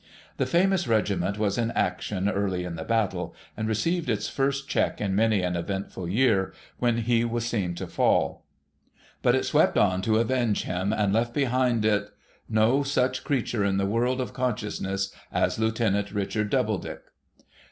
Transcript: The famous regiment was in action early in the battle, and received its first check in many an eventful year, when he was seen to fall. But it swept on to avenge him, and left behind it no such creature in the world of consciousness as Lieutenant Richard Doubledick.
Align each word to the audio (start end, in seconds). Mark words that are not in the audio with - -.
The 0.37 0.47
famous 0.47 0.87
regiment 0.87 1.37
was 1.37 1.59
in 1.59 1.69
action 1.73 2.27
early 2.27 2.63
in 2.63 2.75
the 2.75 2.83
battle, 2.83 3.35
and 3.55 3.67
received 3.67 4.09
its 4.09 4.27
first 4.27 4.67
check 4.67 4.99
in 4.99 5.13
many 5.15 5.43
an 5.43 5.55
eventful 5.55 6.09
year, 6.09 6.55
when 6.79 6.97
he 6.97 7.23
was 7.23 7.45
seen 7.45 7.75
to 7.75 7.85
fall. 7.85 8.43
But 9.21 9.35
it 9.35 9.45
swept 9.45 9.77
on 9.77 10.01
to 10.01 10.17
avenge 10.17 10.63
him, 10.63 10.91
and 10.91 11.13
left 11.13 11.35
behind 11.35 11.85
it 11.85 12.09
no 12.49 12.81
such 12.81 13.23
creature 13.23 13.63
in 13.63 13.77
the 13.77 13.85
world 13.85 14.19
of 14.19 14.33
consciousness 14.33 15.13
as 15.31 15.59
Lieutenant 15.59 16.09
Richard 16.11 16.49
Doubledick. 16.49 17.01